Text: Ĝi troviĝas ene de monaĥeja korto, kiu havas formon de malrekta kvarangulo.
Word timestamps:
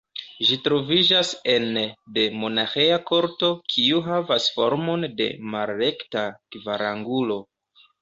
Ĝi 0.45 0.55
troviĝas 0.67 1.33
ene 1.55 1.83
de 2.15 2.23
monaĥeja 2.45 2.97
korto, 3.11 3.51
kiu 3.75 4.03
havas 4.09 4.51
formon 4.59 5.09
de 5.23 5.31
malrekta 5.55 6.29
kvarangulo. 6.59 7.43